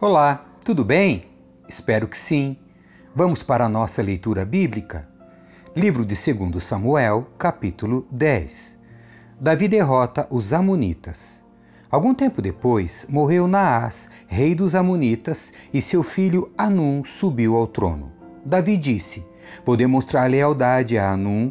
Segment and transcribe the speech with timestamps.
[0.00, 1.24] Olá, tudo bem?
[1.68, 2.56] Espero que sim.
[3.16, 5.08] Vamos para a nossa leitura bíblica?
[5.74, 8.78] Livro de 2 Samuel, capítulo 10.
[9.40, 11.42] Davi derrota os Amonitas.
[11.90, 18.12] Algum tempo depois, morreu Naás, rei dos Amonitas, e seu filho Anum subiu ao trono.
[18.44, 19.26] Davi disse:
[19.66, 21.50] Vou demonstrar lealdade a Anum,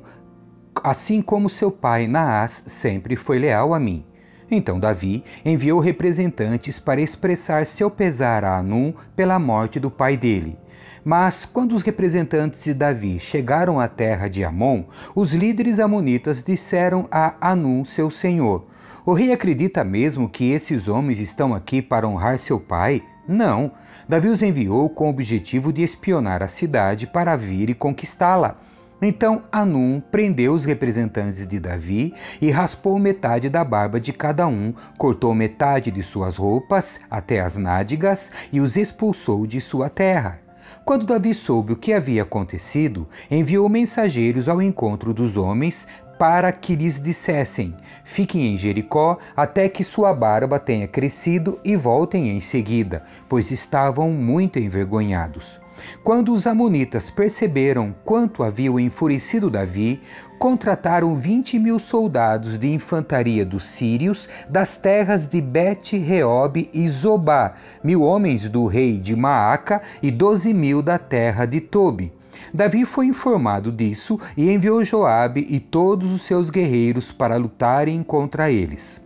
[0.81, 4.05] assim como seu pai Naás sempre foi leal a mim.
[4.49, 10.57] Então Davi enviou representantes para expressar seu pesar a Anum pela morte do pai dele.
[11.03, 14.83] Mas quando os representantes de Davi chegaram à terra de Amon,
[15.15, 18.65] os líderes amonitas disseram a Anum, seu senhor:
[19.05, 23.03] O rei acredita mesmo que esses homens estão aqui para honrar seu pai?
[23.27, 23.71] Não.
[24.07, 28.57] Davi os enviou com o objetivo de espionar a cidade para vir e conquistá-la.
[29.01, 34.73] Então Anum prendeu os representantes de Davi e raspou metade da barba de cada um,
[34.97, 40.39] cortou metade de suas roupas até as nádegas e os expulsou de sua terra.
[40.83, 45.87] Quando Davi soube o que havia acontecido, enviou mensageiros ao encontro dos homens
[46.17, 52.29] para que lhes dissessem: Fiquem em Jericó até que sua barba tenha crescido e voltem
[52.29, 55.59] em seguida, pois estavam muito envergonhados.
[56.03, 60.01] Quando os Amonitas perceberam quanto haviam enfurecido Davi,
[60.39, 68.01] contrataram vinte mil soldados de infantaria dos sírios das terras de Bet-Reob e Zobá, mil
[68.01, 72.13] homens do rei de Maaca e doze mil da terra de Tobi.
[72.53, 78.49] Davi foi informado disso e enviou Joabe e todos os seus guerreiros para lutarem contra
[78.49, 79.01] eles.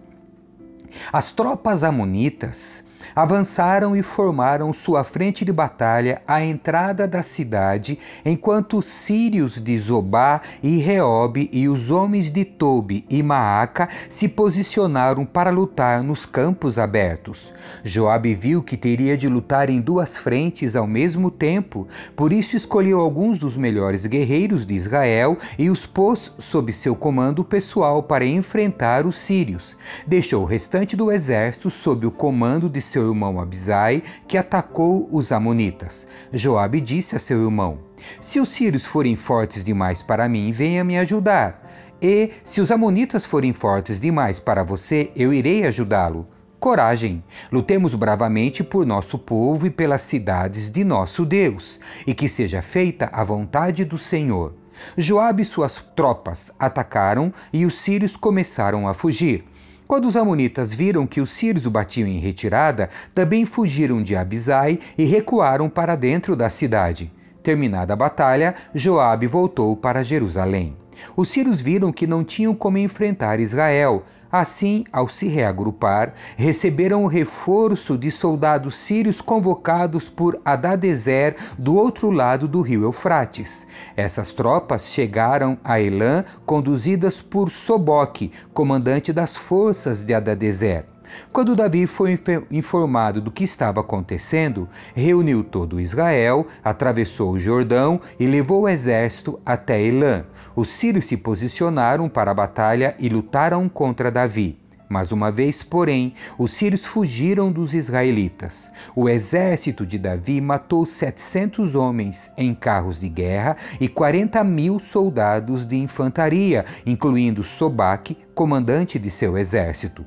[1.12, 2.84] As tropas amonitas
[3.16, 9.78] avançaram e formaram sua frente de batalha à entrada da cidade, enquanto os sírios de
[9.78, 16.26] Zobá e Reob e os homens de Tobi e Maaca se posicionaram para lutar nos
[16.26, 17.52] campos abertos.
[17.84, 23.00] Joabe viu que teria de lutar em duas frentes ao mesmo tempo, por isso escolheu
[23.00, 29.06] alguns dos melhores guerreiros de Israel e os pôs sob seu comando pessoal para enfrentar
[29.06, 29.76] os sírios.
[30.06, 35.32] Deixou o restante do exército sob o comando de seu irmão Abisai, que atacou os
[35.32, 36.08] amonitas.
[36.32, 37.80] Joabe disse a seu irmão:
[38.20, 41.70] Se os sírios forem fortes demais para mim, venha me ajudar.
[42.02, 46.28] E se os amonitas forem fortes demais para você, eu irei ajudá-lo.
[46.60, 52.62] Coragem, lutemos bravamente por nosso povo e pelas cidades de nosso Deus, e que seja
[52.62, 54.54] feita a vontade do Senhor.
[54.98, 59.44] Joabe e suas tropas atacaram e os sírios começaram a fugir.
[59.92, 64.80] Quando os amonitas viram que os sírios o batiam em retirada, também fugiram de Abisai
[64.98, 67.12] e recuaram para dentro da cidade.
[67.44, 70.78] Terminada a batalha, Joabe voltou para Jerusalém.
[71.14, 74.06] Os sírios viram que não tinham como enfrentar Israel.
[74.32, 82.10] Assim, ao se reagrupar, receberam o reforço de soldados sírios convocados por Adadezer do outro
[82.10, 83.68] lado do rio Eufrates.
[83.96, 90.91] Essas tropas chegaram a Elã conduzidas por Soboque, comandante das forças de Adadezer.
[91.32, 92.20] Quando Davi foi
[92.52, 99.40] informado do que estava acontecendo, reuniu todo Israel, atravessou o Jordão e levou o exército
[99.46, 100.24] até Elã.
[100.56, 104.62] Os sírios se posicionaram para a batalha e lutaram contra Davi.
[104.92, 108.70] Mas uma vez, porém, os sírios fugiram dos israelitas.
[108.94, 115.66] O exército de Davi matou 700 homens em carros de guerra e 40 mil soldados
[115.66, 120.06] de infantaria, incluindo Sobaque, comandante de seu exército.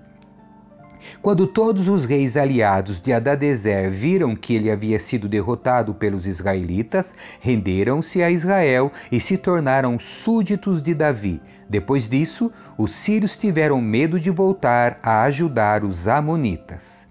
[1.20, 7.14] Quando todos os reis aliados de Adadezer viram que ele havia sido derrotado pelos israelitas,
[7.40, 11.40] renderam-se a Israel e se tornaram súditos de Davi.
[11.68, 17.06] Depois disso, os sírios tiveram medo de voltar a ajudar os amonitas.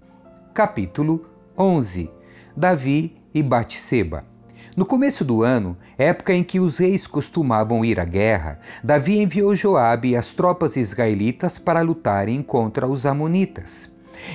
[0.52, 1.26] Capítulo
[1.58, 2.10] 11
[2.56, 4.33] Davi e Batseba
[4.76, 9.54] no começo do ano, época em que os reis costumavam ir à guerra, Davi enviou
[9.54, 13.88] Joabe e as tropas israelitas para lutarem contra os amonitas.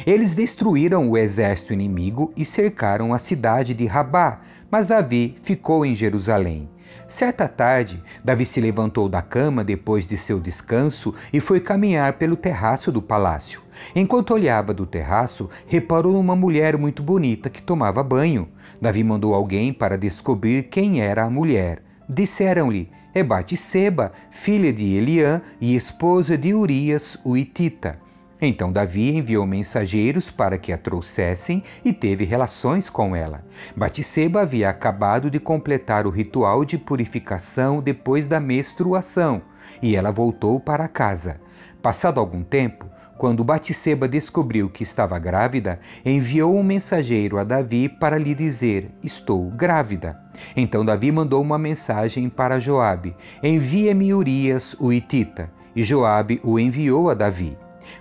[0.06, 4.40] Eles destruíram o exército inimigo e cercaram a cidade de Rabá,
[4.72, 6.70] mas Davi ficou em Jerusalém.
[7.10, 12.36] Certa tarde, Davi se levantou da cama depois de seu descanso e foi caminhar pelo
[12.36, 13.64] terraço do palácio.
[13.96, 18.48] Enquanto olhava do terraço, reparou numa mulher muito bonita que tomava banho.
[18.80, 21.82] Davi mandou alguém para descobrir quem era a mulher.
[22.08, 27.98] Disseram-lhe: É Batseba, filha de Eliã e esposa de Urias, o Itita.
[28.42, 33.44] Então Davi enviou mensageiros para que a trouxessem e teve relações com ela.
[33.76, 39.42] Batseba havia acabado de completar o ritual de purificação depois da menstruação,
[39.82, 41.42] e ela voltou para casa.
[41.82, 42.86] Passado algum tempo,
[43.18, 49.50] quando Batseba descobriu que estava grávida, enviou um mensageiro a Davi para lhe dizer: Estou
[49.52, 50.18] grávida.
[50.56, 53.14] Então Davi mandou uma mensagem para Joabe:
[53.44, 55.52] Envia-me Urias, o Itita.
[55.76, 57.58] E Joabe o enviou a Davi.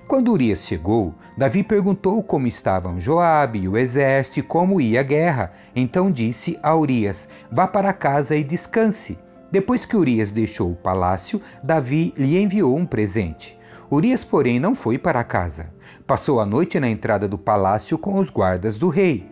[0.06, 5.02] Quando Urias chegou, Davi perguntou como estavam Joabe e o exército e como ia a
[5.02, 5.52] guerra.
[5.74, 9.18] Então disse a Urias: Vá para casa e descanse.
[9.50, 13.58] Depois que Urias deixou o palácio, Davi lhe enviou um presente.
[13.90, 15.72] Urias, porém, não foi para casa.
[16.06, 19.26] Passou a noite na entrada do palácio com os guardas do rei.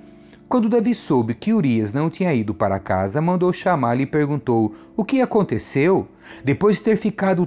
[0.49, 5.05] Quando Davi soube que Urias não tinha ido para casa, mandou chamá-lo e perguntou: O
[5.05, 6.08] que aconteceu?
[6.44, 7.44] Depois de ter ficado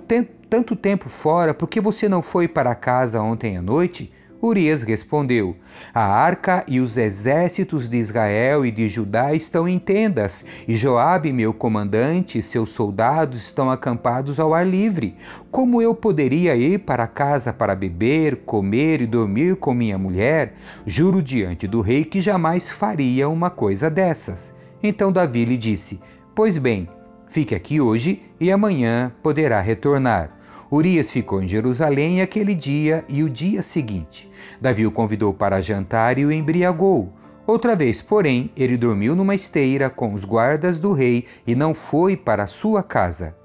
[0.49, 4.11] tanto tempo fora, por que você não foi para casa ontem à noite?
[4.41, 5.55] Urias respondeu:
[5.93, 11.33] A arca e os exércitos de Israel e de Judá estão em tendas, e Joabe,
[11.33, 15.15] meu comandante, e seus soldados estão acampados ao ar livre.
[15.51, 20.53] Como eu poderia ir para casa para beber, comer e dormir com minha mulher?
[20.85, 24.53] Juro diante do rei que jamais faria uma coisa dessas.
[24.81, 25.99] Então Davi lhe disse:
[26.33, 26.87] Pois bem,
[27.27, 30.38] fique aqui hoje e amanhã poderá retornar.
[30.71, 34.29] Urias ficou em Jerusalém aquele dia e o dia seguinte.
[34.61, 37.11] Davi o convidou para jantar e o embriagou.
[37.47, 42.15] Outra vez, porém, ele dormiu numa esteira com os guardas do rei e não foi
[42.15, 43.35] para sua casa.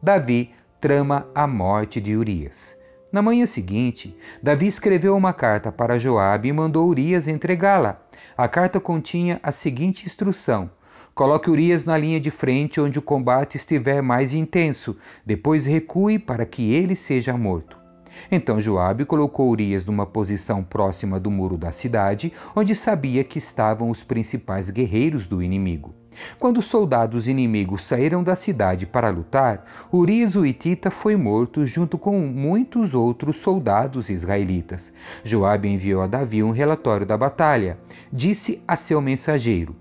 [0.00, 2.78] Davi trama a morte de Urias.
[3.10, 8.00] Na manhã seguinte, Davi escreveu uma carta para Joabe e mandou Urias entregá-la.
[8.36, 10.70] A carta continha a seguinte instrução:
[11.18, 16.46] Coloque Urias na linha de frente onde o combate estiver mais intenso, depois recue para
[16.46, 17.76] que ele seja morto.
[18.30, 23.90] Então Joabe colocou Urias numa posição próxima do muro da cidade, onde sabia que estavam
[23.90, 25.92] os principais guerreiros do inimigo.
[26.38, 31.98] Quando os soldados inimigos saíram da cidade para lutar, Urias o Itita foi morto junto
[31.98, 34.92] com muitos outros soldados israelitas.
[35.24, 37.76] Joabe enviou a Davi um relatório da batalha.
[38.12, 39.74] Disse a seu mensageiro: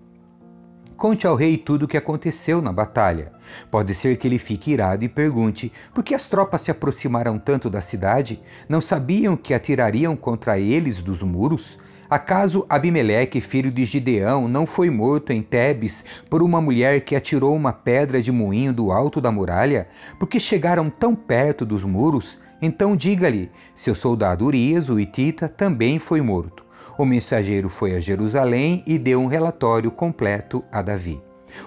[0.97, 3.31] Conte ao rei tudo o que aconteceu na batalha.
[3.69, 7.69] Pode ser que ele fique irado e pergunte: por que as tropas se aproximaram tanto
[7.69, 8.41] da cidade?
[8.67, 11.77] Não sabiam que atirariam contra eles dos muros?
[12.09, 17.55] Acaso Abimeleque, filho de Gideão, não foi morto em Tebes por uma mulher que atirou
[17.55, 19.87] uma pedra de moinho do alto da muralha?
[20.17, 22.39] Porque chegaram tão perto dos muros?
[22.59, 26.66] Então diga-lhe: seu soldado Urias, o Itita, também foi morto.
[26.97, 31.21] O mensageiro foi a Jerusalém e deu um relatório completo a Davi.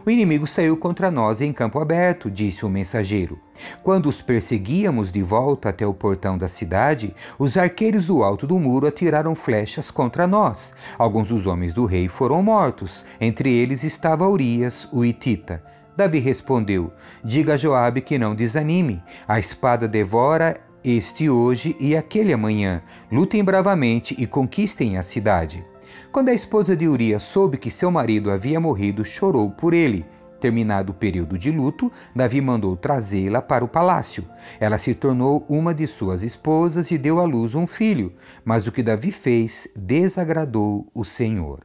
[0.05, 3.39] O inimigo saiu contra nós em campo aberto, disse o mensageiro.
[3.83, 8.59] Quando os perseguíamos de volta até o portão da cidade, os arqueiros do alto do
[8.59, 10.75] muro atiraram flechas contra nós.
[10.99, 15.63] Alguns dos homens do rei foram mortos, entre eles estava Urias, o Itita.
[15.97, 16.93] Davi respondeu:
[17.23, 19.03] Diga a Joabe que não desanime.
[19.29, 22.83] A espada devora este hoje e aquele amanhã.
[23.11, 25.65] Lutem bravamente e conquistem a cidade.
[26.13, 30.05] Quando a esposa de Urias soube que seu marido havia morrido, chorou por ele.
[30.41, 34.25] Terminado o período de luto, Davi mandou trazê-la para o palácio.
[34.59, 38.13] Ela se tornou uma de suas esposas e deu à luz um filho,
[38.45, 41.61] mas o que Davi fez desagradou o Senhor.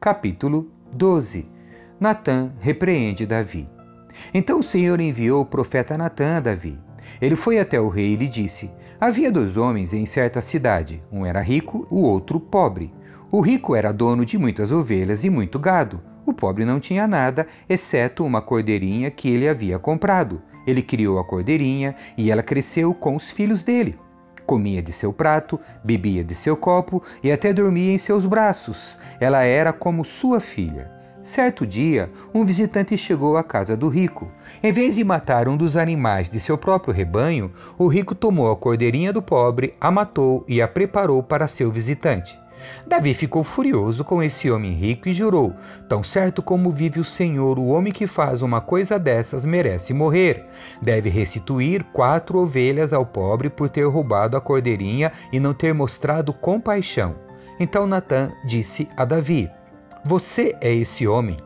[0.00, 1.48] Capítulo 12
[1.98, 3.66] Natã repreende Davi.
[4.34, 6.78] Então o Senhor enviou o profeta Natã a Davi.
[7.20, 8.70] Ele foi até o rei e lhe disse:
[9.00, 12.92] Havia dois homens em certa cidade, um era rico, o outro pobre.
[13.30, 16.00] O rico era dono de muitas ovelhas e muito gado.
[16.24, 20.42] O pobre não tinha nada, exceto uma cordeirinha que ele havia comprado.
[20.66, 23.98] Ele criou a cordeirinha e ela cresceu com os filhos dele.
[24.44, 28.98] Comia de seu prato, bebia de seu copo e até dormia em seus braços.
[29.20, 30.95] Ela era como sua filha.
[31.26, 34.30] Certo dia, um visitante chegou à casa do rico.
[34.62, 38.56] Em vez de matar um dos animais de seu próprio rebanho, o rico tomou a
[38.56, 42.38] cordeirinha do pobre, a matou e a preparou para seu visitante.
[42.86, 45.52] Davi ficou furioso com esse homem rico e jurou:
[45.88, 50.46] Tão certo como vive o Senhor, o homem que faz uma coisa dessas merece morrer.
[50.80, 56.32] Deve restituir quatro ovelhas ao pobre por ter roubado a cordeirinha e não ter mostrado
[56.32, 57.16] compaixão.
[57.58, 59.50] Então Natã disse a Davi:
[60.06, 61.36] você é esse homem.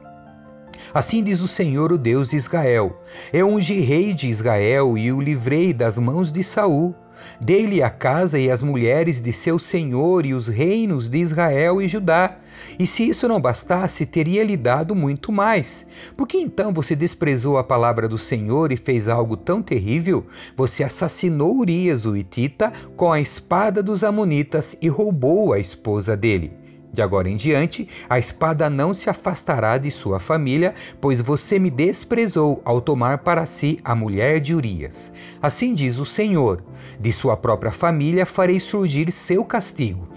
[0.93, 3.01] Assim diz o Senhor, o Deus de Israel:
[3.33, 6.95] Eu ungi rei de Israel e o livrei das mãos de Saul.
[7.41, 11.89] Dei-lhe a casa e as mulheres de seu senhor e os reinos de Israel e
[11.89, 12.37] Judá.
[12.79, 15.87] E se isso não bastasse, teria lhe dado muito mais.
[16.17, 20.27] Por que então você desprezou a palavra do Senhor e fez algo tão terrível?
[20.57, 26.61] Você assassinou Urias, o Itita, com a espada dos Amonitas e roubou a esposa dele.
[26.93, 31.71] De agora em diante, a espada não se afastará de sua família, pois você me
[31.71, 35.13] desprezou ao tomar para si a mulher de Urias.
[35.41, 36.65] Assim diz o Senhor:
[36.99, 40.09] de sua própria família farei surgir seu castigo.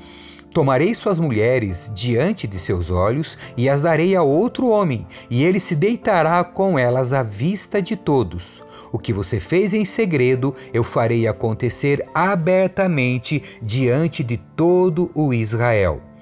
[0.51, 5.59] Tomarei suas mulheres diante de seus olhos e as darei a outro homem, e ele
[5.59, 8.63] se deitará com elas à vista de todos.
[8.91, 16.12] O que você fez em segredo, eu farei acontecer abertamente diante de todo o Israel.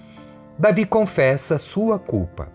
[0.62, 2.48] Davi confessa sua culpa.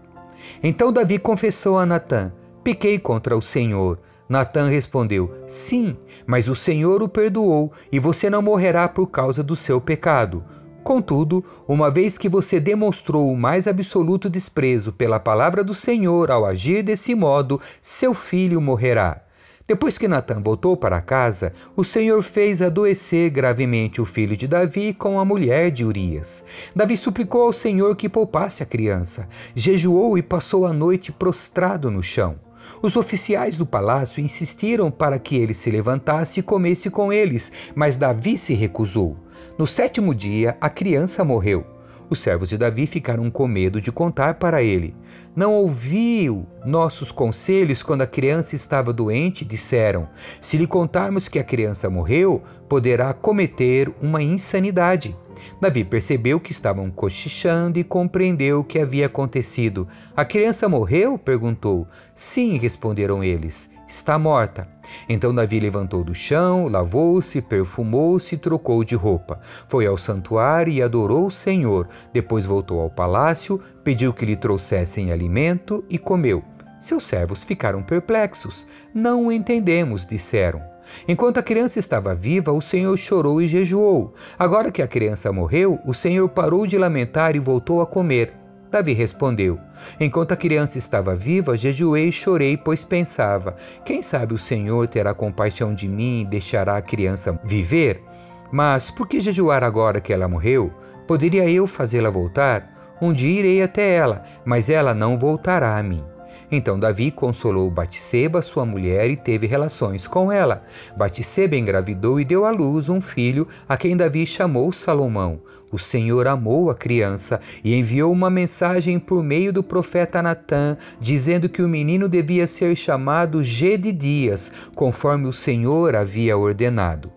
[0.63, 2.31] Então Davi confessou a Natã:
[2.63, 3.99] Pequei contra o Senhor.
[4.29, 9.57] Natã respondeu: Sim, mas o Senhor o perdoou e você não morrerá por causa do
[9.57, 10.45] seu pecado.
[10.85, 16.47] Contudo, uma vez que você demonstrou o mais absoluto desprezo pela palavra do Senhor ao
[16.47, 19.26] agir desse modo, seu filho morrerá.
[19.69, 24.95] Depois que Natan voltou para casa, o Senhor fez adoecer gravemente o filho de Davi
[24.95, 26.45] com a mulher de Urias.
[26.75, 32.01] Davi suplicou ao Senhor que poupasse a criança, jejuou e passou a noite prostrado no
[32.01, 32.37] chão.
[32.81, 37.97] Os oficiais do palácio insistiram para que ele se levantasse e comesse com eles, mas
[37.97, 39.17] Davi se recusou.
[39.59, 41.76] No sétimo dia, a criança morreu.
[42.09, 44.95] Os servos de Davi ficaram com medo de contar para ele.
[45.35, 49.45] Não ouviu nossos conselhos quando a criança estava doente?
[49.45, 50.09] Disseram:
[50.41, 55.17] Se lhe contarmos que a criança morreu, poderá cometer uma insanidade.
[55.61, 59.89] Davi percebeu que estavam cochichando e compreendeu o que havia acontecido.
[60.17, 61.19] A criança morreu?
[61.19, 61.89] perguntou.
[62.15, 64.69] Sim, responderam eles está morta.
[65.09, 69.41] Então Davi levantou do chão, lavou-se, perfumou-se e trocou de roupa.
[69.69, 71.89] Foi ao santuário e adorou o Senhor.
[72.13, 76.43] Depois voltou ao palácio, pediu que lhe trouxessem alimento e comeu.
[76.81, 78.67] Seus servos ficaram perplexos.
[78.95, 80.63] Não entendemos, disseram.
[81.09, 84.15] Enquanto a criança estava viva, o Senhor chorou e jejuou.
[84.39, 88.46] Agora que a criança morreu, o Senhor parou de lamentar e voltou a comer.
[88.71, 89.59] Davi respondeu:
[90.01, 95.15] Enquanto a criança estava viva, jejuei e chorei, pois pensava: Quem sabe o Senhor terá
[95.15, 98.03] compaixão de mim e deixará a criança viver?
[98.51, 100.73] Mas por que jejuar agora que ela morreu?
[101.07, 102.97] Poderia eu fazê-la voltar?
[103.01, 106.16] Um dia irei até ela, mas ela não voltará a mim.
[106.51, 110.65] Então Davi consolou Batseba, sua mulher, e teve relações com ela.
[110.97, 115.41] Batseba engravidou e deu à luz um filho, a quem Davi chamou Salomão.
[115.73, 121.49] O Senhor amou a criança e enviou uma mensagem por meio do profeta Natã, dizendo
[121.49, 127.11] que o menino devia ser chamado Gedidias, conforme o Senhor havia ordenado.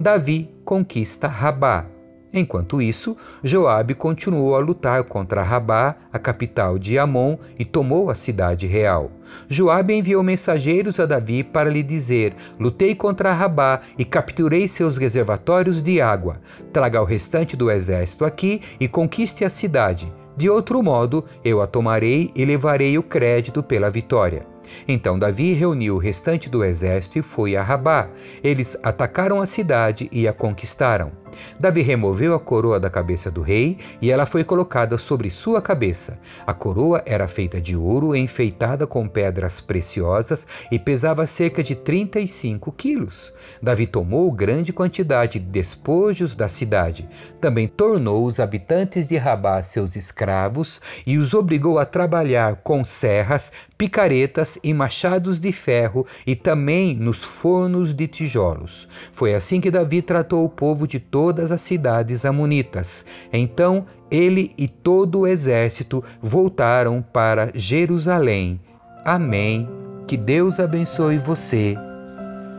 [0.00, 1.93] Davi conquista Rabá.
[2.36, 8.14] Enquanto isso, Joabe continuou a lutar contra Rabá, a capital de Amon, e tomou a
[8.16, 9.12] cidade real.
[9.48, 15.80] Joabe enviou mensageiros a Davi para lhe dizer: Lutei contra Rabá e capturei seus reservatórios
[15.80, 16.40] de água.
[16.72, 20.12] Traga o restante do exército aqui e conquiste a cidade.
[20.36, 24.44] De outro modo, eu a tomarei e levarei o crédito pela vitória.
[24.88, 28.08] Então Davi reuniu o restante do exército e foi a Rabá.
[28.42, 31.12] Eles atacaram a cidade e a conquistaram.
[31.58, 36.18] Davi removeu a coroa da cabeça do rei e ela foi colocada sobre sua cabeça.
[36.46, 42.70] A coroa era feita de ouro enfeitada com pedras preciosas e pesava cerca de 35
[42.72, 43.32] quilos.
[43.62, 47.08] Davi tomou grande quantidade de despojos da cidade.
[47.40, 53.50] Também tornou os habitantes de Rabá seus escravos e os obrigou a trabalhar com serras,
[53.76, 58.88] picaretas e machados de ferro e também nos fornos de tijolos.
[59.12, 63.06] Foi assim que Davi tratou o povo de todo todas as cidades amonitas.
[63.32, 68.60] Então ele e todo o exército voltaram para Jerusalém.
[69.06, 69.66] Amém.
[70.06, 71.76] Que Deus abençoe você.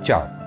[0.01, 0.44] Tchau.